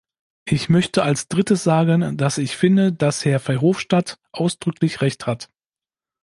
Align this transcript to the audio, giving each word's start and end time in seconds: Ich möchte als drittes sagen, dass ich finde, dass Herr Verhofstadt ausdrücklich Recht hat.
Ich 0.45 0.67
möchte 0.67 1.03
als 1.03 1.27
drittes 1.27 1.63
sagen, 1.63 2.17
dass 2.17 2.39
ich 2.39 2.57
finde, 2.57 2.91
dass 2.91 3.23
Herr 3.23 3.39
Verhofstadt 3.39 4.17
ausdrücklich 4.31 5.01
Recht 5.01 5.27
hat. 5.27 5.47